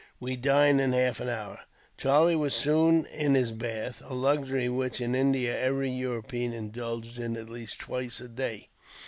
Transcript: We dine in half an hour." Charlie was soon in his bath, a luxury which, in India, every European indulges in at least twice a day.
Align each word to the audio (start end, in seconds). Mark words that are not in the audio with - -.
We 0.19 0.35
dine 0.35 0.79
in 0.79 0.93
half 0.93 1.19
an 1.19 1.29
hour." 1.29 1.59
Charlie 1.95 2.35
was 2.35 2.55
soon 2.55 3.05
in 3.05 3.35
his 3.35 3.51
bath, 3.51 4.01
a 4.03 4.15
luxury 4.15 4.67
which, 4.67 4.99
in 4.99 5.13
India, 5.13 5.55
every 5.55 5.91
European 5.91 6.53
indulges 6.53 7.19
in 7.19 7.37
at 7.37 7.51
least 7.51 7.77
twice 7.77 8.19
a 8.19 8.27
day. 8.27 8.69